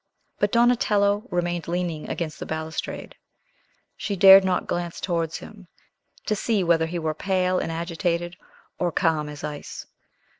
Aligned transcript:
But 0.39 0.51
Donatello 0.51 1.27
remained 1.29 1.67
leaning 1.67 2.09
against 2.09 2.39
the 2.39 2.45
balustrade. 2.47 3.13
She 3.95 4.15
dared 4.15 4.43
not 4.43 4.65
glance 4.65 4.99
towards 4.99 5.37
him, 5.37 5.67
to 6.25 6.35
see 6.35 6.63
whether 6.63 6.87
he 6.87 6.97
were 6.97 7.13
pale 7.13 7.59
and 7.59 7.71
agitated, 7.71 8.35
or 8.79 8.91
calm 8.91 9.29
as 9.29 9.43
ice. 9.43 9.85